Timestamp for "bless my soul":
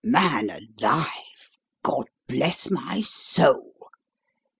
2.27-3.89